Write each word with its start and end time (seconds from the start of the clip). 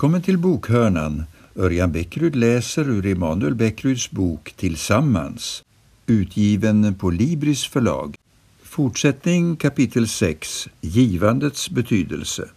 Välkommen 0.00 0.22
till 0.22 0.38
bokhörnan. 0.38 1.24
Örjan 1.56 1.92
Bäckryd 1.92 2.36
läser 2.36 2.88
ur 2.90 3.06
Emanuel 3.06 3.54
Bäckryds 3.54 4.10
bok 4.10 4.52
Tillsammans, 4.56 5.64
utgiven 6.06 6.94
på 6.94 7.10
Libris 7.10 7.64
förlag. 7.64 8.16
Fortsättning 8.62 9.56
kapitel 9.56 10.08
6, 10.08 10.68
Givandets 10.80 11.70
betydelse. 11.70 12.48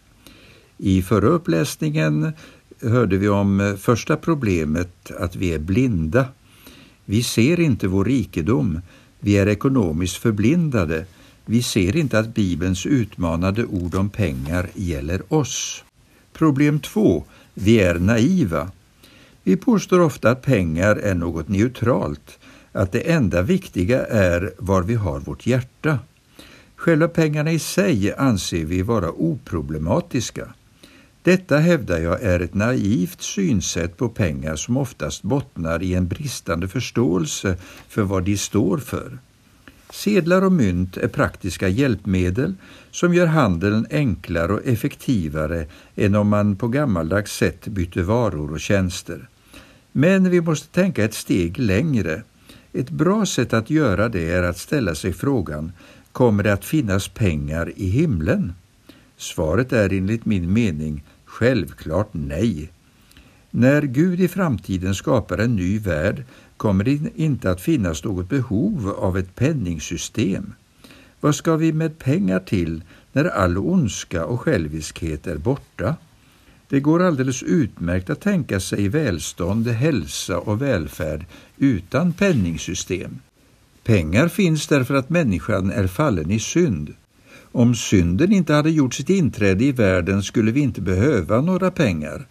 I 0.78 1.02
förra 1.02 1.28
uppläsningen 1.28 2.32
hörde 2.82 3.18
vi 3.18 3.30
om 3.30 3.78
första 3.80 4.18
problemet, 4.18 5.12
att 5.12 5.36
vi 5.36 5.54
är 5.54 5.60
blinda. 5.60 6.26
Vi 7.06 7.24
ser 7.24 7.60
inte 7.60 7.88
vår 7.88 8.06
rikedom, 8.06 8.82
vi 9.20 9.38
är 9.38 9.48
ekonomiskt 9.48 10.18
förblindade. 10.18 11.06
Vi 11.46 11.64
ser 11.64 11.96
inte 11.96 12.20
att 12.20 12.36
Bibelns 12.36 12.86
utmanande 12.86 13.66
ord 13.66 13.96
om 13.96 14.10
pengar 14.10 14.70
gäller 14.76 15.34
oss. 15.34 15.84
Problem 16.34 16.80
2. 16.80 17.24
Vi 17.54 17.80
är 17.80 18.00
naiva. 18.00 18.72
Vi 19.44 19.56
påstår 19.56 20.00
ofta 20.00 20.32
att 20.32 20.42
pengar 20.42 20.96
är 20.96 21.16
något 21.16 21.48
neutralt, 21.48 22.40
att 22.72 22.92
det 22.92 23.12
enda 23.12 23.42
viktiga 23.42 24.06
är 24.06 24.54
var 24.58 24.82
vi 24.82 24.96
har 24.96 25.20
vårt 25.20 25.48
hjärta. 25.48 26.00
Själva 26.76 27.08
pengarna 27.08 27.52
i 27.52 27.60
sig 27.60 28.14
anser 28.14 28.66
vi 28.66 28.82
vara 28.82 29.12
oproblematiska. 29.12 30.54
Detta 31.22 31.58
hävdar 31.58 32.00
jag 32.00 32.22
är 32.22 32.40
ett 32.40 32.54
naivt 32.54 33.22
synsätt 33.22 33.98
på 33.98 34.10
pengar 34.10 34.56
som 34.56 34.78
oftast 34.78 35.24
bottnar 35.24 35.84
i 35.84 35.94
en 35.94 36.08
bristande 36.08 36.68
förståelse 36.68 37.58
för 37.88 38.02
vad 38.02 38.24
de 38.24 38.38
står 38.38 38.78
för. 38.78 39.18
Sedlar 39.94 40.42
och 40.42 40.52
mynt 40.52 40.98
är 40.98 41.08
praktiska 41.08 41.68
hjälpmedel 41.68 42.54
som 42.92 43.14
gör 43.14 43.26
handeln 43.26 43.88
enklare 43.92 44.54
och 44.54 44.66
effektivare 44.66 45.66
än 45.96 46.16
om 46.16 46.28
man 46.28 46.56
på 46.56 46.68
gammaldags 46.68 47.36
sätt 47.36 47.68
bytte 47.68 48.02
varor 48.02 48.52
och 48.52 48.60
tjänster. 48.60 49.28
Men 49.92 50.30
vi 50.30 50.42
måste 50.42 50.68
tänka 50.68 51.04
ett 51.04 51.14
steg 51.14 51.60
längre. 51.60 52.22
Ett 52.72 52.90
bra 52.90 53.26
sätt 53.26 53.54
att 53.54 53.70
göra 53.70 54.10
det 54.10 54.32
är 54.32 54.44
att 54.44 54.58
ställa 54.58 54.96
sig 54.96 55.14
frågan, 55.14 55.72
kommer 56.12 56.44
det 56.44 56.54
att 56.54 56.66
finnas 56.66 57.08
pengar 57.08 57.72
i 57.76 57.88
himlen? 57.88 58.54
Svaret 59.18 59.74
är 59.74 59.94
enligt 59.94 60.26
min 60.26 60.54
mening 60.54 61.04
självklart 61.26 62.10
nej. 62.12 62.70
När 63.56 63.82
Gud 63.82 64.22
i 64.22 64.28
framtiden 64.28 64.96
skapar 64.96 65.38
en 65.38 65.56
ny 65.56 65.80
värld 65.80 66.24
kommer 66.58 66.84
det 66.84 67.00
inte 67.16 67.52
att 67.52 67.62
finnas 67.62 68.04
något 68.04 68.30
behov 68.30 68.90
av 68.98 69.18
ett 69.18 69.36
penningsystem. 69.36 70.54
Vad 71.20 71.36
ska 71.36 71.56
vi 71.56 71.74
med 71.74 72.00
pengar 72.00 72.40
till 72.40 72.84
när 73.12 73.26
all 73.26 73.58
ondska 73.58 74.26
och 74.26 74.42
själviskhet 74.42 75.28
är 75.28 75.38
borta? 75.38 75.96
Det 76.70 76.80
går 76.80 77.04
alldeles 77.04 77.44
utmärkt 77.44 78.10
att 78.10 78.22
tänka 78.22 78.60
sig 78.60 78.88
välstånd, 78.88 79.68
hälsa 79.68 80.38
och 80.38 80.62
välfärd 80.62 81.26
utan 81.58 82.14
penningsystem. 82.14 83.20
Pengar 83.84 84.28
finns 84.28 84.68
därför 84.68 84.94
att 84.94 85.10
människan 85.10 85.72
är 85.72 85.88
fallen 85.88 86.32
i 86.32 86.40
synd. 86.40 86.94
Om 87.52 87.76
synden 87.76 88.34
inte 88.34 88.54
hade 88.54 88.72
gjort 88.72 88.94
sitt 88.94 89.10
inträde 89.10 89.64
i 89.64 89.72
världen 89.72 90.24
skulle 90.24 90.52
vi 90.52 90.60
inte 90.60 90.82
behöva 90.82 91.42
några 91.42 91.72
pengar. 91.72 92.28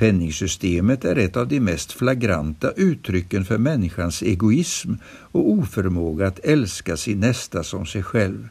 Penningsystemet 0.00 1.04
är 1.04 1.16
ett 1.16 1.36
av 1.36 1.48
de 1.48 1.60
mest 1.60 1.92
flagranta 1.92 2.70
uttrycken 2.70 3.44
för 3.44 3.58
människans 3.58 4.22
egoism 4.22 4.92
och 5.06 5.50
oförmåga 5.50 6.26
att 6.26 6.38
älska 6.38 6.96
sin 6.96 7.20
nästa 7.20 7.62
som 7.62 7.86
sig 7.86 8.02
själv. 8.02 8.48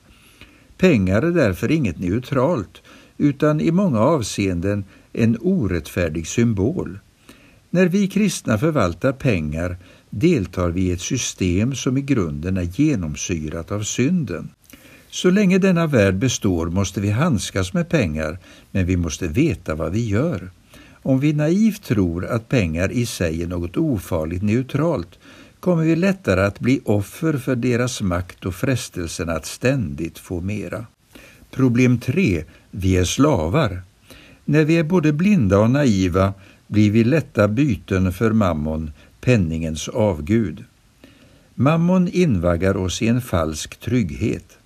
Pengar 0.78 1.22
är 1.22 1.32
därför 1.32 1.72
inget 1.72 2.00
neutralt 2.00 2.82
utan 3.18 3.62
i 3.62 3.72
många 3.72 4.00
avseenden 4.00 4.84
en 5.14 5.38
orättfärdig 5.42 6.28
symbol. 6.28 7.00
När 7.70 7.86
vi 7.86 8.08
kristna 8.08 8.58
förvaltar 8.58 9.12
pengar 9.12 9.78
deltar 10.10 10.70
vi 10.70 10.82
i 10.82 10.92
ett 10.92 11.02
system 11.02 11.76
som 11.76 11.98
i 11.98 12.02
grunden 12.02 12.58
är 12.58 12.70
genomsyrat 12.82 13.72
av 13.72 13.82
synden. 13.82 14.50
Så 15.10 15.30
länge 15.30 15.58
denna 15.58 15.88
värld 15.88 16.16
består 16.16 16.68
måste 16.68 17.02
vi 17.02 17.10
handskas 17.10 17.74
med 17.74 17.90
pengar, 17.90 18.38
men 18.72 18.86
vi 18.86 18.98
måste 18.98 19.28
veta 19.28 19.76
vad 19.76 19.92
vi 19.92 20.08
gör. 20.08 20.50
Om 21.02 21.20
vi 21.20 21.34
naivt 21.34 21.84
tror 21.84 22.26
att 22.26 22.50
pengar 22.50 22.92
i 22.92 23.06
sig 23.06 23.44
är 23.44 23.48
något 23.48 23.78
ofarligt 23.78 24.44
neutralt 24.44 25.20
kommer 25.60 25.84
vi 25.84 25.96
lättare 25.96 26.42
att 26.42 26.60
bli 26.60 26.82
offer 26.86 27.34
för 27.38 27.56
deras 27.56 28.02
makt 28.02 28.46
och 28.46 28.56
frestelsen 28.56 29.30
att 29.30 29.46
ständigt 29.46 30.20
få 30.20 30.42
mera. 30.42 30.86
Problem 31.52 32.00
3. 32.00 32.44
Vi 32.72 32.98
är 32.98 33.04
slavar. 33.04 33.82
När 34.46 34.66
vi 34.66 34.78
är 34.78 34.84
både 34.84 35.14
blinda 35.14 35.60
och 35.60 35.72
naiva 35.72 36.34
blir 36.68 36.92
vi 36.92 37.04
lätta 37.04 37.48
byten 37.48 38.14
för 38.14 38.32
mammon, 38.32 38.92
penningens 39.22 39.88
avgud. 39.88 40.64
Mammon 41.56 42.08
invaggar 42.08 42.78
oss 42.78 43.02
i 43.02 43.08
en 43.08 43.22
falsk 43.22 43.80
trygghet. 43.80 44.58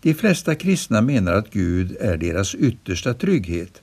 De 0.00 0.14
flesta 0.14 0.54
kristna 0.54 1.00
menar 1.00 1.32
att 1.32 1.50
Gud 1.50 1.96
är 2.00 2.16
deras 2.16 2.54
yttersta 2.54 3.14
trygghet 3.14 3.82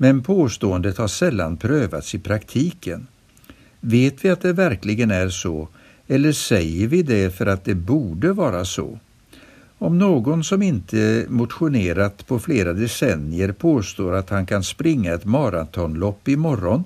men 0.00 0.22
påståendet 0.22 0.98
har 0.98 1.08
sällan 1.08 1.56
prövats 1.56 2.14
i 2.14 2.18
praktiken. 2.18 3.06
Vet 3.80 4.24
vi 4.24 4.30
att 4.30 4.40
det 4.40 4.52
verkligen 4.52 5.10
är 5.10 5.28
så, 5.28 5.68
eller 6.06 6.32
säger 6.32 6.86
vi 6.86 7.02
det 7.02 7.34
för 7.34 7.46
att 7.46 7.64
det 7.64 7.74
borde 7.74 8.32
vara 8.32 8.64
så? 8.64 8.98
Om 9.78 9.98
någon 9.98 10.44
som 10.44 10.62
inte 10.62 11.26
motionerat 11.28 12.26
på 12.26 12.38
flera 12.38 12.72
decennier 12.72 13.52
påstår 13.52 14.14
att 14.14 14.30
han 14.30 14.46
kan 14.46 14.64
springa 14.64 15.14
ett 15.14 15.24
maratonlopp 15.24 16.28
imorgon, 16.28 16.84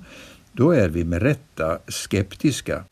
då 0.52 0.70
är 0.70 0.88
vi 0.88 1.04
med 1.04 1.22
rätta 1.22 1.78
skeptiska. 1.88 2.84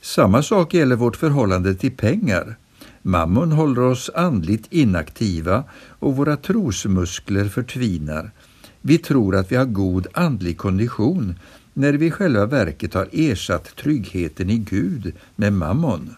Samma 0.00 0.42
sak 0.42 0.74
gäller 0.74 0.96
vårt 0.96 1.16
förhållande 1.16 1.74
till 1.74 1.96
pengar. 1.96 2.56
Mammon 3.02 3.52
håller 3.52 3.82
oss 3.82 4.10
andligt 4.14 4.66
inaktiva 4.70 5.64
och 5.88 6.16
våra 6.16 6.36
trosmuskler 6.36 7.48
förtvinar. 7.48 8.30
Vi 8.82 8.98
tror 8.98 9.36
att 9.36 9.52
vi 9.52 9.56
har 9.56 9.64
god 9.64 10.06
andlig 10.12 10.56
kondition 10.56 11.34
när 11.74 11.92
vi 11.92 12.06
i 12.06 12.10
själva 12.10 12.46
verket 12.46 12.94
har 12.94 13.08
ersatt 13.12 13.76
tryggheten 13.76 14.50
i 14.50 14.58
Gud 14.58 15.12
med 15.36 15.52
mammon. 15.52 16.14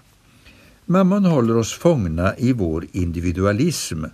Mammon 0.87 1.25
håller 1.25 1.57
oss 1.57 1.73
fångna 1.73 2.37
i 2.37 2.53
vår 2.53 2.87
individualism. 2.93 4.05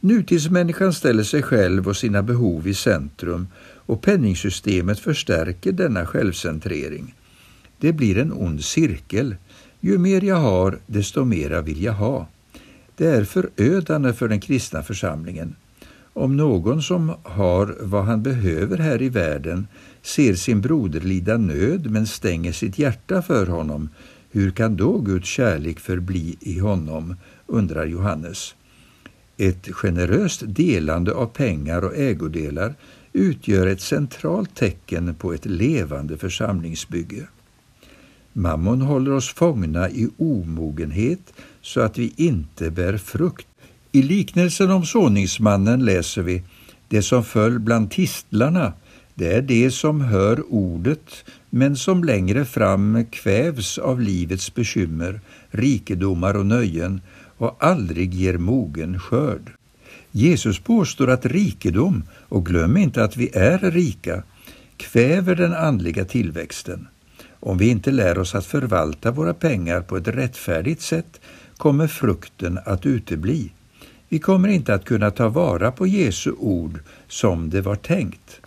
Nutidsmänniskan 0.00 0.92
ställer 0.92 1.22
sig 1.22 1.42
själv 1.42 1.88
och 1.88 1.96
sina 1.96 2.22
behov 2.22 2.68
i 2.68 2.74
centrum 2.74 3.46
och 3.60 4.02
penningsystemet 4.02 4.98
förstärker 4.98 5.72
denna 5.72 6.06
självcentrering. 6.06 7.14
Det 7.78 7.92
blir 7.92 8.18
en 8.18 8.32
ond 8.32 8.64
cirkel. 8.64 9.36
Ju 9.80 9.98
mer 9.98 10.24
jag 10.24 10.36
har, 10.36 10.78
desto 10.86 11.24
mera 11.24 11.60
vill 11.60 11.82
jag 11.82 11.92
ha. 11.92 12.26
Det 12.96 13.06
är 13.06 13.24
förödande 13.24 14.12
för 14.12 14.28
den 14.28 14.40
kristna 14.40 14.82
församlingen. 14.82 15.54
Om 16.18 16.36
någon 16.36 16.82
som 16.82 17.14
har 17.22 17.76
vad 17.80 18.04
han 18.04 18.22
behöver 18.22 18.78
här 18.78 19.02
i 19.02 19.08
världen 19.08 19.66
ser 20.02 20.34
sin 20.34 20.60
broder 20.60 21.00
lida 21.00 21.36
nöd 21.36 21.90
men 21.90 22.06
stänger 22.06 22.52
sitt 22.52 22.78
hjärta 22.78 23.22
för 23.22 23.46
honom, 23.46 23.88
hur 24.30 24.50
kan 24.50 24.76
då 24.76 24.98
Guds 24.98 25.28
kärlek 25.28 25.80
förbli 25.80 26.36
i 26.40 26.58
honom, 26.58 27.16
undrar 27.46 27.86
Johannes. 27.86 28.54
Ett 29.36 29.74
generöst 29.74 30.42
delande 30.46 31.12
av 31.12 31.26
pengar 31.26 31.84
och 31.84 31.96
ägodelar 31.96 32.74
utgör 33.12 33.66
ett 33.66 33.80
centralt 33.80 34.54
tecken 34.54 35.14
på 35.14 35.32
ett 35.32 35.46
levande 35.46 36.18
församlingsbygge. 36.18 37.28
Mammon 38.32 38.80
håller 38.80 39.12
oss 39.12 39.34
fångna 39.34 39.90
i 39.90 40.08
omogenhet 40.16 41.32
så 41.60 41.80
att 41.80 41.98
vi 41.98 42.12
inte 42.16 42.70
bär 42.70 42.96
frukt. 42.96 43.47
I 43.92 44.02
liknelsen 44.02 44.70
om 44.70 44.86
såningsmannen 44.86 45.84
läser 45.84 46.22
vi 46.22 46.42
det 46.88 47.02
som 47.02 47.24
föll 47.24 47.58
bland 47.58 47.90
tistlarna, 47.90 48.72
det 49.14 49.32
är 49.32 49.42
det 49.42 49.70
som 49.70 50.00
hör 50.00 50.44
ordet 50.48 51.24
men 51.50 51.76
som 51.76 52.04
längre 52.04 52.44
fram 52.44 53.04
kvävs 53.10 53.78
av 53.78 54.00
livets 54.00 54.54
bekymmer, 54.54 55.20
rikedomar 55.50 56.34
och 56.36 56.46
nöjen 56.46 57.00
och 57.38 57.56
aldrig 57.60 58.14
ger 58.14 58.38
mogen 58.38 59.00
skörd. 59.00 59.52
Jesus 60.10 60.58
påstår 60.58 61.10
att 61.10 61.26
rikedom, 61.26 62.02
och 62.28 62.46
glöm 62.46 62.76
inte 62.76 63.04
att 63.04 63.16
vi 63.16 63.30
är 63.34 63.58
rika, 63.58 64.22
kväver 64.76 65.34
den 65.34 65.54
andliga 65.54 66.04
tillväxten. 66.04 66.88
Om 67.40 67.58
vi 67.58 67.68
inte 67.68 67.90
lär 67.90 68.18
oss 68.18 68.34
att 68.34 68.46
förvalta 68.46 69.10
våra 69.10 69.34
pengar 69.34 69.80
på 69.80 69.96
ett 69.96 70.08
rättfärdigt 70.08 70.82
sätt 70.82 71.20
kommer 71.56 71.86
frukten 71.86 72.58
att 72.64 72.86
utebli. 72.86 73.50
Vi 74.08 74.18
kommer 74.18 74.48
inte 74.48 74.74
att 74.74 74.84
kunna 74.84 75.10
ta 75.10 75.28
vara 75.28 75.72
på 75.72 75.86
Jesu 75.86 76.32
ord 76.32 76.80
som 77.08 77.50
det 77.50 77.60
var 77.60 77.76
tänkt. 77.76 78.40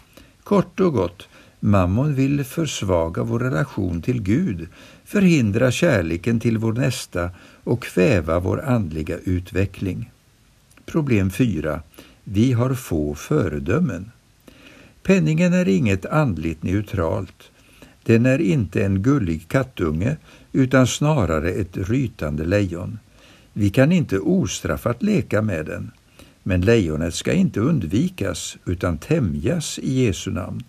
Kort 0.44 0.80
och 0.80 0.94
gott, 0.94 1.28
mammon 1.60 2.16
vill 2.16 2.44
försvaga 2.44 3.24
vår 3.24 3.40
relation 3.40 4.02
till 4.02 4.22
Gud, 4.22 4.68
förhindra 5.06 5.72
kärleken 5.72 6.40
till 6.40 6.58
vår 6.58 6.74
nästa 6.74 7.30
och 7.64 7.84
kväva 7.84 8.40
vår 8.40 8.62
andliga 8.62 9.18
utveckling. 9.18 10.12
Problem 10.86 11.30
4. 11.30 11.82
Vi 12.24 12.52
har 12.52 12.74
få 12.74 13.16
föredömen. 13.16 14.12
Penningen 15.04 15.54
är 15.54 15.68
inget 15.68 16.06
andligt 16.06 16.64
neutralt. 16.64 17.52
Den 18.04 18.26
är 18.26 18.40
inte 18.40 18.86
en 18.86 19.02
gullig 19.02 19.48
kattunge 19.48 20.18
utan 20.52 20.88
snarare 20.88 21.52
ett 21.52 21.78
rytande 21.78 22.46
lejon. 22.46 23.00
Vi 23.54 23.70
kan 23.70 23.92
inte 23.92 24.20
ostraffat 24.20 25.04
leka 25.04 25.42
med 25.42 25.66
den. 25.66 25.92
Men 26.44 26.62
lejonet 26.62 27.16
ska 27.16 27.34
inte 27.34 27.60
undvikas 27.60 28.58
utan 28.66 28.98
tämjas 28.98 29.80
i 29.80 30.04
Jesu 30.04 30.32
namn. 30.32 30.64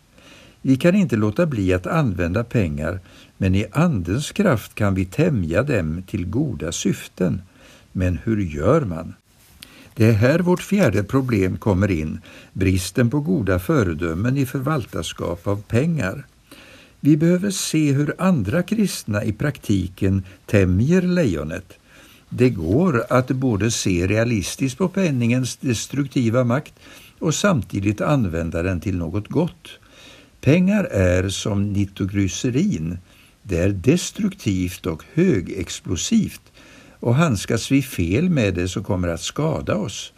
Vi 0.63 0.77
kan 0.77 0.95
inte 0.95 1.17
låta 1.17 1.47
bli 1.47 1.73
att 1.73 1.87
använda 1.87 2.45
pengar, 2.45 3.01
men 3.37 3.55
i 3.55 3.67
Andens 3.73 4.33
kraft 4.33 4.75
kan 4.75 4.95
vi 4.95 5.05
tämja 5.05 5.63
dem 5.63 6.03
till 6.07 6.27
goda 6.27 6.73
syften. 6.73 7.43
Men 7.93 8.19
hur 8.25 8.41
gör 8.41 8.81
man? 8.81 9.15
Det 9.95 10.07
är 10.07 10.13
här 10.13 10.39
vårt 10.39 10.63
fjärde 10.63 11.03
problem 11.03 11.57
kommer 11.57 11.91
in, 11.91 12.21
bristen 12.53 13.11
på 13.11 13.21
goda 13.21 13.59
föredömen 13.59 14.37
i 14.37 14.47
förvaltarskap 14.47 15.47
av 15.47 15.63
pengar. 15.63 16.27
Vi 17.01 17.17
behöver 17.17 17.51
se 17.51 17.93
hur 17.93 18.15
andra 18.19 18.63
kristna 18.63 19.25
i 19.25 19.33
praktiken 19.33 20.25
tämjer 20.47 21.03
lejonet. 21.03 21.79
Det 22.35 22.51
går 22.51 23.05
att 23.11 23.29
både 23.29 23.71
se 23.71 24.07
realistiskt 24.07 24.79
på 24.79 24.89
penningens 24.89 25.57
destruktiva 25.57 26.45
makt 26.45 26.75
och 27.19 27.35
samtidigt 27.35 28.01
använda 28.01 28.63
den 28.63 28.81
till 28.81 28.97
något 28.97 29.29
gott. 29.29 29.69
Pengar 30.41 30.85
är 30.85 31.29
som 31.29 31.73
nitroglycerin. 31.73 32.99
Det 33.43 33.59
är 33.59 33.69
destruktivt 33.69 34.87
och 34.87 35.05
högexplosivt 35.15 36.43
och 37.01 37.15
handskas 37.15 37.73
vi 37.73 37.83
fel 37.83 38.31
med 38.31 38.55
det 38.55 38.69
så 38.69 38.83
kommer 38.83 39.09
det 39.09 39.15
att 39.15 39.21
skada 39.21 39.77
oss. 39.77 40.13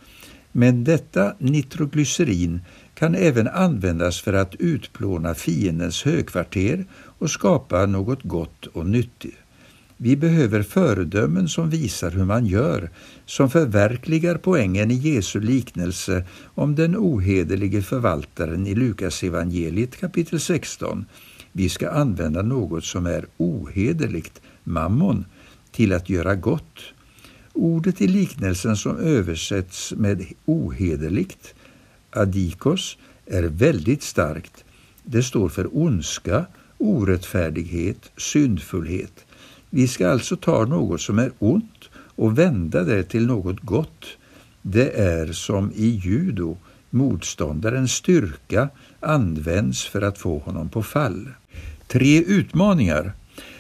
Men 0.53 0.85
detta 0.85 1.35
nitroglycerin 1.39 2.61
kan 2.95 3.15
även 3.15 3.49
användas 3.49 4.21
för 4.21 4.33
att 4.33 4.55
utplåna 4.55 5.35
fiendens 5.35 6.03
högkvarter 6.05 6.85
och 6.93 7.31
skapa 7.31 7.87
något 7.87 8.23
gott 8.23 8.67
och 8.67 8.87
nyttigt. 8.87 9.44
Vi 10.05 10.17
behöver 10.17 10.63
föredömen 10.63 11.49
som 11.49 11.71
visar 11.71 12.11
hur 12.11 12.25
man 12.25 12.47
gör, 12.47 12.91
som 13.27 13.51
förverkligar 13.51 14.37
poängen 14.37 14.91
i 14.91 14.95
Jesu 14.95 15.41
liknelse 15.41 16.25
om 16.55 16.75
den 16.75 16.97
ohederlige 16.97 17.83
förvaltaren 17.83 18.67
i 18.67 18.75
Lukas 18.75 19.23
evangeliet 19.23 19.97
kapitel 19.97 20.41
16. 20.41 21.05
Vi 21.53 21.69
ska 21.69 21.91
använda 21.91 22.43
något 22.43 22.85
som 22.85 23.07
är 23.07 23.27
ohederligt, 23.37 24.41
mammon, 24.65 25.25
till 25.73 25.93
att 25.93 26.09
göra 26.09 26.35
gott. 26.35 26.81
Ordet 27.53 28.01
i 28.01 28.09
liknelsen 28.09 28.77
som 28.77 28.97
översätts 28.97 29.93
med 29.97 30.25
ohederligt, 30.45 31.55
adikos, 32.11 32.99
är 33.27 33.43
väldigt 33.43 34.03
starkt. 34.03 34.65
Det 35.05 35.23
står 35.23 35.49
för 35.49 35.69
ondska, 35.73 36.47
orättfärdighet, 36.79 38.11
syndfullhet. 38.17 39.25
Vi 39.77 39.89
ska 39.89 40.09
alltså 40.09 40.37
ta 40.37 40.65
något 40.65 41.01
som 41.01 41.19
är 41.19 41.33
ont 41.39 41.91
och 41.95 42.39
vända 42.39 42.85
det 42.85 43.03
till 43.03 43.27
något 43.27 43.61
gott. 43.61 44.05
Det 44.63 44.99
är 45.01 45.33
som 45.33 45.73
i 45.75 45.87
judo, 45.87 46.57
motståndarens 46.91 47.93
styrka 47.93 48.69
används 49.01 49.85
för 49.87 50.03
att 50.03 50.19
få 50.19 50.39
honom 50.39 50.69
på 50.69 50.83
fall. 50.83 51.29
Tre 51.87 52.23
utmaningar. 52.23 53.13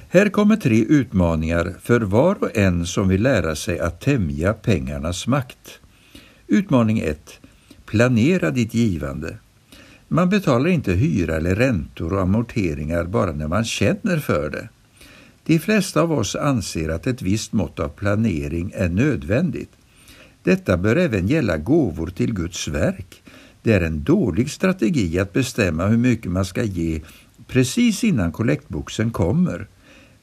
Här 0.08 0.28
kommer 0.28 0.56
tre 0.56 0.84
utmaningar 0.84 1.74
för 1.82 2.00
var 2.00 2.36
och 2.40 2.56
en 2.56 2.86
som 2.86 3.08
vill 3.08 3.22
lära 3.22 3.54
sig 3.54 3.78
att 3.78 4.00
tämja 4.00 4.52
pengarnas 4.52 5.26
makt. 5.26 5.80
Utmaning 6.46 6.98
1. 6.98 7.40
Planera 7.86 8.50
ditt 8.50 8.74
givande. 8.74 9.36
Man 10.08 10.28
betalar 10.28 10.68
inte 10.68 10.92
hyra 10.92 11.36
eller 11.36 11.54
räntor 11.54 12.12
och 12.12 12.20
amorteringar 12.20 13.04
bara 13.04 13.32
när 13.32 13.48
man 13.48 13.64
känner 13.64 14.18
för 14.18 14.50
det. 14.50 14.68
De 15.46 15.58
flesta 15.58 16.02
av 16.02 16.12
oss 16.12 16.36
anser 16.36 16.88
att 16.88 17.06
ett 17.06 17.22
visst 17.22 17.52
mått 17.52 17.80
av 17.80 17.88
planering 17.88 18.72
är 18.74 18.88
nödvändigt. 18.88 19.70
Detta 20.42 20.76
bör 20.76 20.96
även 20.96 21.28
gälla 21.28 21.56
gåvor 21.56 22.06
till 22.06 22.34
Guds 22.34 22.68
verk. 22.68 23.22
Det 23.62 23.72
är 23.72 23.80
en 23.80 24.04
dålig 24.04 24.50
strategi 24.50 25.18
att 25.18 25.32
bestämma 25.32 25.86
hur 25.86 25.96
mycket 25.96 26.32
man 26.32 26.44
ska 26.44 26.62
ge 26.62 27.00
precis 27.46 28.04
innan 28.04 28.32
kollektboxen 28.32 29.10
kommer. 29.10 29.66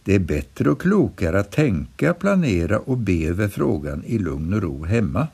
Det 0.04 0.16
är 0.16 0.20
bättre 0.20 0.70
och 0.70 0.82
klokare 0.82 1.40
att 1.40 1.52
tänka, 1.52 2.14
planera 2.14 2.80
och 2.80 2.98
be 2.98 3.28
över 3.28 3.48
frågan 3.48 4.04
i 4.06 4.18
lugn 4.18 4.54
och 4.54 4.62
ro 4.62 4.86
hemma. 4.86 5.28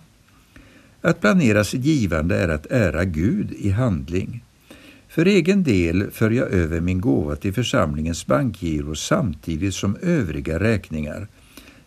Att 1.01 1.22
planera 1.22 1.63
sitt 1.63 1.86
givande 1.86 2.38
är 2.40 2.50
att 2.50 2.66
ära 2.72 3.06
Gud 3.06 3.51
i 3.51 3.69
handling. 3.69 4.44
För 5.18 5.25
egen 5.25 5.64
del 5.64 6.12
för 6.12 6.31
jag 6.31 6.52
över 6.52 6.81
min 6.81 7.02
gåva 7.02 7.36
till 7.36 7.54
församlingens 7.54 8.28
bankgiro 8.28 8.96
samtidigt 8.96 9.74
som 9.74 9.98
övriga 10.02 10.60
räkningar. 10.60 11.28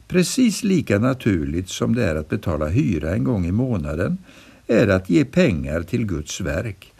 Precis 0.08 0.62
lika 0.62 0.98
naturligt 0.98 1.68
som 1.68 1.94
det 1.94 2.04
är 2.04 2.14
att 2.14 2.28
betala 2.28 2.66
hyra 2.66 3.14
en 3.14 3.24
gång 3.24 3.46
i 3.46 3.52
månaden 3.52 4.18
är 4.66 4.88
att 4.88 5.10
ge 5.10 5.24
pengar 5.24 5.82
till 5.82 6.06
Guds 6.06 6.40
verk. 6.40 6.92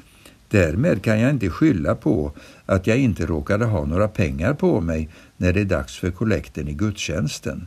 Därmed 0.49 1.03
kan 1.03 1.21
jag 1.21 1.31
inte 1.31 1.51
skylla 1.51 1.95
på 1.95 2.33
att 2.67 2.87
jag 2.87 2.99
inte 2.99 3.27
råkade 3.27 3.65
ha 3.65 3.85
några 3.85 4.09
pengar 4.09 4.55
på 4.55 4.81
mig 4.81 5.09
när 5.37 5.53
det 5.53 5.61
är 5.61 5.65
dags 5.65 5.99
för 5.99 6.11
kollekten 6.11 6.69
i 6.69 6.73
gudstjänsten. 6.73 7.67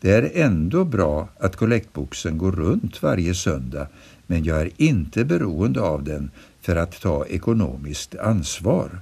Det 0.00 0.10
är 0.10 0.30
ändå 0.34 0.84
bra 0.84 1.28
att 1.38 1.56
kollektboxen 1.56 2.38
går 2.38 2.52
runt 2.52 3.02
varje 3.02 3.34
söndag 3.34 3.86
men 4.26 4.44
jag 4.44 4.60
är 4.60 4.70
inte 4.76 5.24
beroende 5.24 5.80
av 5.80 6.04
den 6.04 6.30
för 6.62 6.76
att 6.76 7.00
ta 7.00 7.26
ekonomiskt 7.26 8.14
ansvar. 8.14 9.00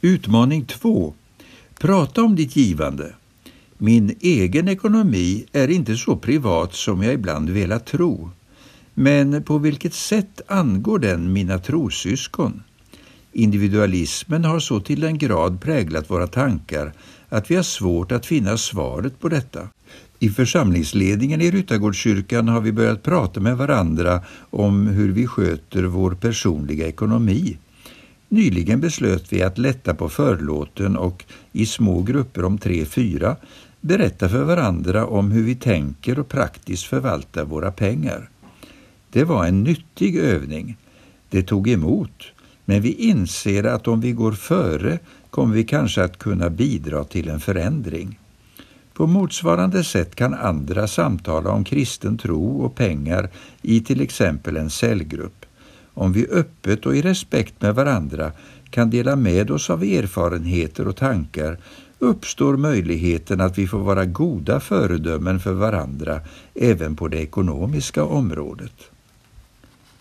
Utmaning 0.00 0.64
2. 0.64 1.14
Prata 1.78 2.22
om 2.22 2.36
ditt 2.36 2.56
givande. 2.56 3.14
Min 3.78 4.16
egen 4.20 4.68
ekonomi 4.68 5.44
är 5.52 5.68
inte 5.68 5.96
så 5.96 6.16
privat 6.16 6.74
som 6.74 7.02
jag 7.02 7.14
ibland 7.14 7.50
velat 7.50 7.86
tro. 7.86 8.30
Men 8.94 9.42
på 9.42 9.58
vilket 9.58 9.94
sätt 9.94 10.40
angår 10.46 10.98
den 10.98 11.32
mina 11.32 11.58
trossyskon? 11.58 12.62
Individualismen 13.32 14.44
har 14.44 14.60
så 14.60 14.80
till 14.80 15.00
den 15.00 15.18
grad 15.18 15.60
präglat 15.60 16.10
våra 16.10 16.26
tankar 16.26 16.92
att 17.28 17.50
vi 17.50 17.56
har 17.56 17.62
svårt 17.62 18.12
att 18.12 18.26
finna 18.26 18.56
svaret 18.56 19.20
på 19.20 19.28
detta. 19.28 19.68
I 20.20 20.28
församlingsledningen 20.28 21.40
i 21.40 21.50
Ryttargårdskyrkan 21.50 22.48
har 22.48 22.60
vi 22.60 22.72
börjat 22.72 23.02
prata 23.02 23.40
med 23.40 23.56
varandra 23.56 24.20
om 24.50 24.86
hur 24.86 25.12
vi 25.12 25.26
sköter 25.26 25.82
vår 25.82 26.10
personliga 26.10 26.86
ekonomi. 26.86 27.58
Nyligen 28.28 28.80
beslöt 28.80 29.32
vi 29.32 29.42
att 29.42 29.58
lätta 29.58 29.94
på 29.94 30.08
förlåten 30.08 30.96
och 30.96 31.24
i 31.52 31.66
små 31.66 32.02
grupper 32.02 32.44
om 32.44 32.58
tre, 32.58 32.84
fyra 32.84 33.36
berätta 33.80 34.28
för 34.28 34.44
varandra 34.44 35.06
om 35.06 35.30
hur 35.30 35.42
vi 35.42 35.54
tänker 35.54 36.18
och 36.18 36.28
praktiskt 36.28 36.84
förvaltar 36.84 37.44
våra 37.44 37.72
pengar. 37.72 38.28
Det 39.10 39.24
var 39.24 39.46
en 39.46 39.62
nyttig 39.62 40.16
övning. 40.16 40.76
Det 41.30 41.42
tog 41.42 41.68
emot, 41.68 42.24
men 42.64 42.82
vi 42.82 42.92
inser 42.92 43.64
att 43.64 43.88
om 43.88 44.00
vi 44.00 44.12
går 44.12 44.32
före 44.32 44.98
kommer 45.30 45.54
vi 45.54 45.64
kanske 45.64 46.04
att 46.04 46.18
kunna 46.18 46.50
bidra 46.50 47.04
till 47.04 47.28
en 47.28 47.40
förändring. 47.40 48.18
På 48.98 49.06
motsvarande 49.06 49.84
sätt 49.84 50.14
kan 50.14 50.34
andra 50.34 50.86
samtala 50.86 51.50
om 51.50 51.64
kristen 51.64 52.18
tro 52.18 52.60
och 52.60 52.74
pengar 52.74 53.30
i 53.62 53.80
till 53.80 54.00
exempel 54.00 54.56
en 54.56 54.70
cellgrupp. 54.70 55.46
Om 55.94 56.12
vi 56.12 56.26
öppet 56.26 56.86
och 56.86 56.96
i 56.96 57.02
respekt 57.02 57.62
med 57.62 57.74
varandra 57.74 58.32
kan 58.70 58.90
dela 58.90 59.16
med 59.16 59.50
oss 59.50 59.70
av 59.70 59.82
erfarenheter 59.82 60.88
och 60.88 60.96
tankar 60.96 61.58
uppstår 61.98 62.56
möjligheten 62.56 63.40
att 63.40 63.58
vi 63.58 63.66
får 63.66 63.78
vara 63.78 64.04
goda 64.04 64.60
föredömen 64.60 65.40
för 65.40 65.52
varandra 65.52 66.20
även 66.54 66.96
på 66.96 67.08
det 67.08 67.18
ekonomiska 67.18 68.04
området. 68.04 68.90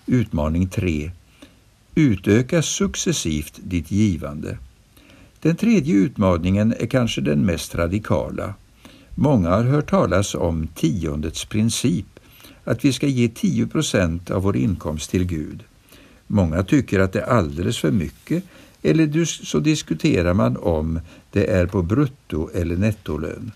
Utmaning 0.05 0.69
3. 0.69 1.11
Utöka 1.95 2.61
successivt 2.61 3.59
ditt 3.63 3.91
givande. 3.91 4.57
Den 5.41 5.55
tredje 5.55 5.95
utmaningen 5.95 6.73
är 6.79 6.87
kanske 6.87 7.21
den 7.21 7.45
mest 7.45 7.75
radikala. 7.75 8.53
Många 9.19 9.49
har 9.49 9.63
hört 9.63 9.89
talas 9.89 10.35
om 10.35 10.67
tiondets 10.67 11.45
princip, 11.45 12.19
att 12.63 12.85
vi 12.85 12.93
ska 12.93 13.07
ge 13.07 13.29
10 13.29 13.67
procent 13.67 14.31
av 14.31 14.43
vår 14.43 14.57
inkomst 14.57 15.11
till 15.11 15.23
Gud. 15.23 15.63
Många 16.27 16.63
tycker 16.63 16.99
att 16.99 17.13
det 17.13 17.21
är 17.21 17.25
alldeles 17.25 17.77
för 17.77 17.91
mycket 17.91 18.43
eller 18.81 19.25
så 19.25 19.59
diskuterar 19.59 20.33
man 20.33 20.57
om 20.57 20.99
det 21.31 21.51
är 21.51 21.65
på 21.65 21.81
brutto 21.81 22.49
eller 22.53 22.77
nettolön. 22.77 23.51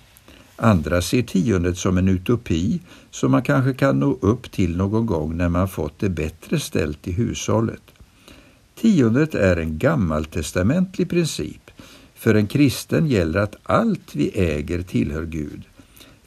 Andra 0.56 1.02
ser 1.02 1.22
tiondet 1.22 1.78
som 1.78 1.98
en 1.98 2.08
utopi 2.08 2.80
som 3.12 3.32
man 3.32 3.44
kanske 3.44 3.74
kan 3.74 4.00
nå 4.00 4.18
upp 4.22 4.52
till 4.52 4.78
någon 4.78 5.06
gång 5.06 5.38
när 5.38 5.50
man 5.50 5.68
fått 5.68 6.00
det 6.00 6.10
bättre 6.10 6.60
ställt 6.60 7.08
i 7.08 7.12
hushållet. 7.12 7.84
Tiondet 8.76 9.36
är 9.36 9.58
en 9.58 9.78
gammaltestamentlig 9.78 11.10
princip 11.10 11.71
för 12.22 12.36
en 12.36 12.48
kristen 12.48 13.08
gäller 13.08 13.40
att 13.40 13.56
allt 13.64 14.16
vi 14.16 14.30
äger 14.30 14.82
tillhör 14.82 15.26
Gud. 15.26 15.62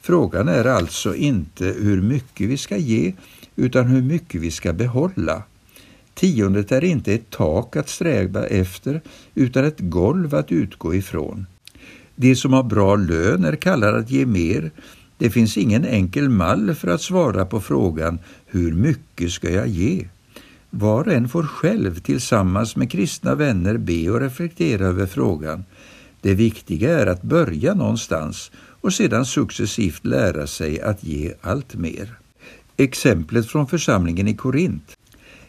Frågan 0.01 0.47
är 0.47 0.65
alltså 0.65 1.15
inte 1.15 1.65
hur 1.65 2.01
mycket 2.01 2.49
vi 2.49 2.57
ska 2.57 2.77
ge 2.77 3.13
utan 3.55 3.87
hur 3.87 4.01
mycket 4.01 4.41
vi 4.41 4.51
ska 4.51 4.73
behålla. 4.73 5.43
Tiondet 6.13 6.71
är 6.71 6.83
inte 6.83 7.13
ett 7.13 7.29
tak 7.29 7.75
att 7.75 7.89
sträva 7.89 8.45
efter 8.45 9.01
utan 9.35 9.65
ett 9.65 9.79
golv 9.79 10.35
att 10.35 10.51
utgå 10.51 10.95
ifrån. 10.95 11.45
De 12.15 12.35
som 12.35 12.53
har 12.53 12.63
bra 12.63 12.95
lön 12.95 13.45
är 13.45 13.55
kallade 13.55 13.97
att 13.97 14.11
ge 14.11 14.25
mer. 14.25 14.71
Det 15.17 15.29
finns 15.29 15.57
ingen 15.57 15.85
enkel 15.85 16.29
mall 16.29 16.75
för 16.75 16.87
att 16.87 17.01
svara 17.01 17.45
på 17.45 17.61
frågan 17.61 18.19
hur 18.45 18.73
mycket 18.73 19.31
ska 19.31 19.51
jag 19.51 19.67
ge? 19.67 20.07
Var 20.69 21.07
och 21.07 21.13
en 21.13 21.29
får 21.29 21.43
själv 21.43 21.99
tillsammans 21.99 22.75
med 22.75 22.91
kristna 22.91 23.35
vänner 23.35 23.77
be 23.77 24.09
och 24.09 24.19
reflektera 24.19 24.85
över 24.85 25.05
frågan. 25.05 25.63
Det 26.25 26.33
viktiga 26.33 26.99
är 26.99 27.07
att 27.07 27.21
börja 27.21 27.73
någonstans 27.73 28.51
och 28.81 28.93
sedan 28.93 29.25
successivt 29.25 30.05
lära 30.05 30.47
sig 30.47 30.81
att 30.81 31.03
ge 31.03 31.33
allt 31.41 31.75
mer. 31.75 32.17
Exemplet 32.77 33.47
från 33.47 33.67
församlingen 33.67 34.27
i 34.27 34.35
Korint. 34.35 34.97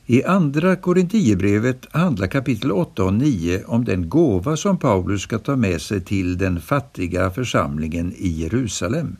I 0.06 0.24
andra 0.24 0.76
Korintierbrevet 0.76 1.86
handlar 1.90 2.26
kapitel 2.26 2.72
8 2.72 3.04
och 3.04 3.14
9 3.14 3.62
om 3.66 3.84
den 3.84 4.08
gåva 4.08 4.56
som 4.56 4.78
Paulus 4.78 5.22
ska 5.22 5.38
ta 5.38 5.56
med 5.56 5.82
sig 5.82 6.00
till 6.00 6.38
den 6.38 6.60
fattiga 6.60 7.30
församlingen 7.30 8.12
i 8.16 8.28
Jerusalem. 8.28 9.16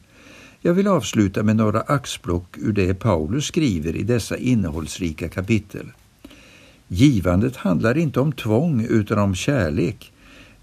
Jag 0.60 0.74
vill 0.74 0.88
avsluta 0.88 1.42
med 1.42 1.56
några 1.56 1.80
axplock 1.80 2.58
ur 2.58 2.72
det 2.72 2.94
Paulus 2.94 3.44
skriver 3.44 3.96
i 3.96 4.02
dessa 4.02 4.36
innehållsrika 4.36 5.28
kapitel. 5.28 5.86
Givandet 6.88 7.56
handlar 7.56 7.98
inte 7.98 8.20
om 8.20 8.32
tvång 8.32 8.86
utan 8.88 9.18
om 9.18 9.34
kärlek. 9.34 10.12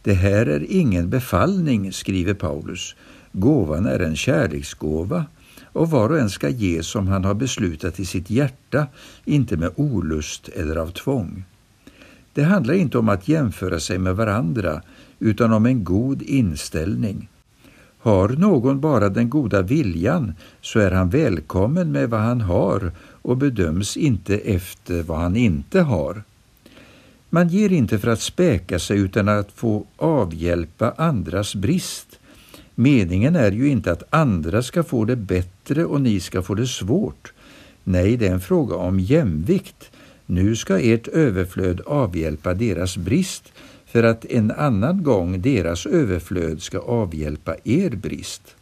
Det 0.03 0.13
här 0.13 0.45
är 0.45 0.65
ingen 0.69 1.10
befallning, 1.10 1.93
skriver 1.93 2.33
Paulus. 2.33 2.95
Gåvan 3.31 3.86
är 3.86 4.00
en 4.00 4.15
kärleksgåva 4.15 5.25
och 5.63 5.89
var 5.89 6.10
och 6.10 6.19
en 6.19 6.29
ska 6.29 6.50
ge 6.50 6.83
som 6.83 7.07
han 7.07 7.25
har 7.25 7.33
beslutat 7.33 8.00
i 8.00 8.05
sitt 8.05 8.29
hjärta, 8.29 8.88
inte 9.25 9.57
med 9.57 9.72
olust 9.75 10.48
eller 10.48 10.75
av 10.75 10.91
tvång. 10.91 11.43
Det 12.33 12.43
handlar 12.43 12.74
inte 12.74 12.98
om 12.98 13.10
att 13.10 13.27
jämföra 13.27 13.79
sig 13.79 13.98
med 13.98 14.15
varandra 14.15 14.81
utan 15.19 15.53
om 15.53 15.65
en 15.65 15.83
god 15.83 16.22
inställning. 16.22 17.29
Har 18.00 18.29
någon 18.29 18.79
bara 18.79 19.10
den 19.10 19.29
goda 19.29 19.62
viljan 19.62 20.33
så 20.62 20.79
är 20.79 20.91
han 20.91 21.10
välkommen 21.10 21.91
med 21.91 22.10
vad 22.10 22.19
han 22.19 22.41
har 22.41 22.91
och 23.22 23.38
bedöms 23.38 23.98
inte 23.98 24.38
efter 24.38 25.03
vad 25.03 25.17
han 25.17 25.36
inte 25.36 25.81
har. 25.81 26.24
Man 27.34 27.48
ger 27.48 27.72
inte 27.72 28.00
för 28.00 28.08
att 28.08 28.22
späka 28.22 28.80
sig 28.80 29.00
utan 29.00 29.30
att 29.30 29.52
få 29.52 29.86
avhjälpa 29.96 30.94
andras 30.98 31.56
brist. 31.56 32.20
Meningen 32.75 33.36
är 33.36 33.52
ju 33.52 33.68
inte 33.70 33.92
att 33.92 34.04
andra 34.10 34.63
ska 34.63 34.84
få 34.84 35.06
det 35.06 35.16
bättre 35.16 35.86
och 35.86 36.02
ni 36.02 36.20
ska 36.20 36.42
få 36.42 36.56
det 36.56 36.68
svårt. 36.68 37.34
Nej, 37.84 38.18
det 38.18 38.28
är 38.28 38.32
en 38.32 38.42
fråga 38.42 38.75
om 38.75 39.00
jämvikt. 39.00 39.92
Nu 40.25 40.56
ska 40.56 40.80
ert 40.80 41.08
överflöd 41.08 41.82
avhjälpa 41.82 42.54
deras 42.54 42.98
brist 42.98 43.54
för 43.86 44.04
att 44.04 44.25
en 44.25 44.52
annan 44.52 45.04
gång 45.04 45.42
deras 45.42 45.86
överflöd 45.86 46.62
ska 46.62 46.80
avhjälpa 46.80 47.56
er 47.63 47.90
brist. 47.90 48.56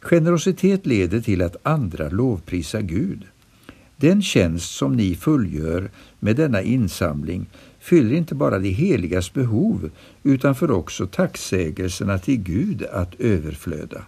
Generositet 0.00 0.86
leder 0.86 1.20
till 1.20 1.42
att 1.42 1.56
andra 1.62 2.08
lovprisar 2.08 2.80
Gud. 2.80 3.24
Den 4.02 4.22
tjänst 4.22 4.70
som 4.70 4.92
ni 4.92 5.14
fullgör 5.14 5.90
med 6.18 6.36
denna 6.36 6.62
insamling 6.62 7.46
fyller 7.80 8.16
inte 8.16 8.34
bara 8.34 8.58
de 8.58 8.70
heligas 8.70 9.32
behov 9.32 9.90
utan 10.22 10.54
för 10.54 10.70
också 10.70 11.06
tacksägelserna 11.06 12.18
till 12.18 12.36
Gud 12.36 12.82
att 12.82 13.14
överflöda. 13.20 14.04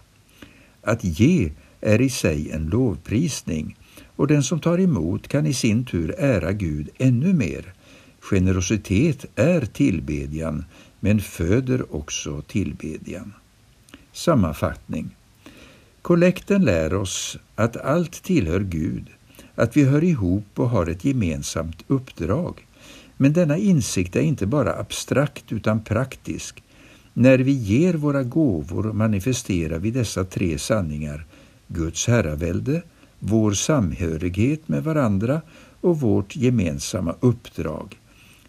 Att 0.81 1.03
ge 1.03 1.51
är 1.81 2.01
i 2.01 2.09
sig 2.09 2.51
en 2.51 2.65
lovprisning 2.65 3.77
och 4.15 4.27
den 4.27 4.43
som 4.43 4.59
tar 4.59 4.79
emot 4.79 5.27
kan 5.27 5.45
i 5.45 5.53
sin 5.53 5.85
tur 5.85 6.15
ära 6.17 6.51
Gud 6.51 6.89
ännu 6.97 7.33
mer. 7.33 7.73
Generositet 8.19 9.25
är 9.35 9.61
tillbedjan 9.61 10.65
men 10.99 11.19
föder 11.19 11.95
också 11.95 12.41
tillbedjan. 12.41 13.33
Sammanfattning 14.13 15.15
Kollekten 16.01 16.65
lär 16.65 16.93
oss 16.93 17.37
att 17.55 17.77
allt 17.77 18.23
tillhör 18.23 18.59
Gud, 18.59 19.09
att 19.55 19.77
vi 19.77 19.83
hör 19.83 20.03
ihop 20.03 20.45
och 20.55 20.69
har 20.69 20.87
ett 20.87 21.05
gemensamt 21.05 21.83
uppdrag. 21.87 22.65
Men 23.17 23.33
denna 23.33 23.57
insikt 23.57 24.15
är 24.15 24.21
inte 24.21 24.45
bara 24.45 24.73
abstrakt 24.73 25.51
utan 25.51 25.83
praktisk. 25.83 26.63
När 27.13 27.37
vi 27.37 27.51
ger 27.51 27.93
våra 27.93 28.23
gåvor 28.23 28.93
manifesterar 28.93 29.79
vi 29.79 29.91
dessa 29.91 30.23
tre 30.23 30.57
sanningar, 30.57 31.25
Guds 31.67 32.07
herravälde, 32.07 32.81
vår 33.19 33.51
samhörighet 33.51 34.67
med 34.67 34.83
varandra 34.83 35.41
och 35.81 35.99
vårt 35.99 36.35
gemensamma 36.35 37.15
uppdrag. 37.19 37.99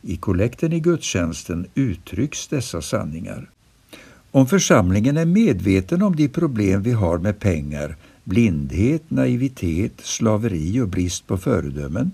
I 0.03 0.17
kollekten 0.17 0.73
i 0.73 0.81
gudstjänsten 0.81 1.67
uttrycks 1.75 2.49
dessa 2.49 2.83
sanningar. 2.83 3.51
Om 4.31 4.47
församlingen 4.47 5.17
är 5.17 5.25
medveten 5.25 6.03
om 6.03 6.17
de 6.17 6.29
problem 6.29 6.83
vi 6.83 6.93
har 6.93 7.19
med 7.19 7.39
pengar, 7.39 7.97
blindhet, 8.27 9.11
naivitet, 9.11 10.01
slaveri 10.01 10.81
och 10.81 10.89
brist 10.89 11.27
på 11.27 11.39
föredömen 11.39 12.11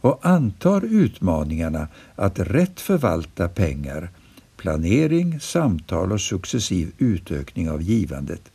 och 0.00 0.26
antar 0.26 0.84
utmaningarna 0.84 1.88
att 2.14 2.38
rätt 2.38 2.80
förvalta 2.80 3.48
pengar, 3.48 4.10
planering, 4.56 5.40
samtal 5.40 6.12
och 6.12 6.20
successiv 6.20 6.92
utökning 6.98 7.70
av 7.70 7.82
givandet, 7.82 8.52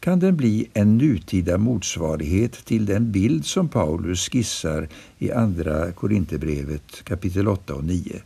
kan 0.00 0.20
den 0.20 0.36
bli 0.36 0.68
en 0.72 0.98
nutida 0.98 1.58
motsvarighet 1.58 2.52
till 2.52 2.86
den 2.86 3.12
bild 3.12 3.46
som 3.46 3.68
Paulus 3.68 4.28
skissar 4.28 4.88
i 5.18 5.32
Andra 5.32 5.92
Korinthierbrevet 5.92 7.04
kapitel 7.04 7.48
8 7.48 7.74
och 7.74 7.84
9. 7.84 8.22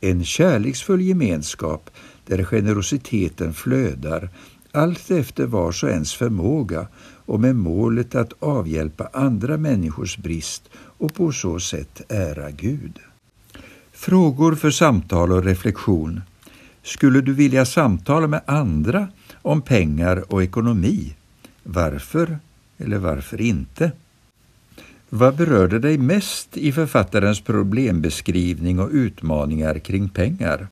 En 0.00 0.24
kärleksfull 0.24 1.00
gemenskap 1.00 1.90
där 2.26 2.44
generositeten 2.44 3.54
flödar 3.54 4.28
allt 4.74 5.10
efter 5.10 5.46
vars 5.46 5.84
och 5.84 5.90
ens 5.90 6.14
förmåga 6.14 6.86
och 7.26 7.40
med 7.40 7.56
målet 7.56 8.14
att 8.14 8.32
avhjälpa 8.38 9.08
andra 9.12 9.56
människors 9.56 10.18
brist 10.18 10.62
och 10.76 11.14
på 11.14 11.32
så 11.32 11.60
sätt 11.60 12.02
ära 12.08 12.50
Gud. 12.50 12.98
Frågor 13.92 14.54
för 14.54 14.70
samtal 14.70 15.32
och 15.32 15.44
reflektion. 15.44 16.20
Skulle 16.82 17.20
du 17.20 17.32
vilja 17.32 17.64
samtala 17.64 18.26
med 18.26 18.40
andra 18.46 19.08
om 19.42 19.62
pengar 19.62 20.32
och 20.32 20.42
ekonomi? 20.42 21.14
Varför 21.62 22.38
eller 22.78 22.98
varför 22.98 23.40
inte? 23.40 23.92
Vad 25.08 25.36
berörde 25.36 25.78
dig 25.78 25.98
mest 25.98 26.56
i 26.56 26.72
författarens 26.72 27.40
problembeskrivning 27.40 28.78
och 28.80 28.90
utmaningar 28.92 29.78
kring 29.78 30.08
pengar? 30.08 30.68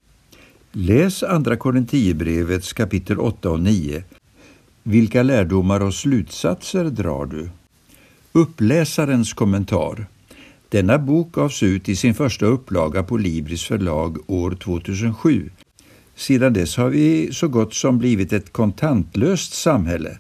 Läs 0.75 1.23
Andra 1.23 1.57
Korinthierbrevets 1.57 2.73
kapitel 2.73 3.21
8 3.21 3.51
och 3.51 3.61
9. 3.61 4.03
Vilka 4.83 5.23
lärdomar 5.23 5.81
och 5.81 5.95
slutsatser 5.95 6.85
drar 6.85 7.27
du? 7.27 7.51
Uppläsarens 8.33 9.33
kommentar. 9.33 10.07
Denna 10.69 10.99
bok 10.99 11.33
gavs 11.33 11.63
ut 11.63 11.89
i 11.89 11.97
sin 11.97 12.15
första 12.15 12.47
upplaga 12.47 13.03
på 13.03 13.17
Libris 13.17 13.65
förlag 13.65 14.19
år 14.27 14.51
2007. 14.51 15.51
Sedan 16.17 16.53
dess 16.53 16.77
har 16.77 16.89
vi 16.89 17.33
så 17.33 17.49
gott 17.49 17.75
som 17.75 17.99
blivit 17.99 18.33
ett 18.33 18.53
kontantlöst 18.53 19.53
samhälle. 19.53 20.19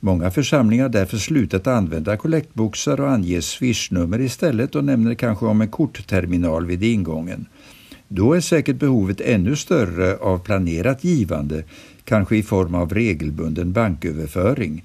Många 0.00 0.30
församlingar 0.30 0.84
har 0.84 0.90
därför 0.90 1.16
slutat 1.16 1.66
använda 1.66 2.16
kollektboxar 2.16 3.00
och 3.00 3.10
anger 3.10 3.40
swishnummer 3.40 4.20
istället 4.20 4.74
och 4.74 4.84
nämner 4.84 5.14
kanske 5.14 5.46
om 5.46 5.60
en 5.60 5.70
kortterminal 5.70 6.66
vid 6.66 6.82
ingången. 6.82 7.46
Då 8.08 8.32
är 8.32 8.40
säkert 8.40 8.76
behovet 8.76 9.20
ännu 9.20 9.56
större 9.56 10.16
av 10.16 10.38
planerat 10.38 11.04
givande, 11.04 11.64
kanske 12.04 12.36
i 12.36 12.42
form 12.42 12.74
av 12.74 12.94
regelbunden 12.94 13.72
banköverföring. 13.72 14.84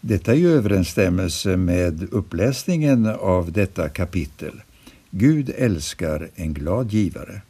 Detta 0.00 0.32
är 0.32 0.36
i 0.36 0.44
överensstämmelse 0.44 1.56
med 1.56 2.08
uppläsningen 2.12 3.06
av 3.06 3.52
detta 3.52 3.88
kapitel. 3.88 4.62
Gud 5.10 5.50
älskar 5.56 6.28
en 6.34 6.54
glad 6.54 6.92
givare. 6.92 7.42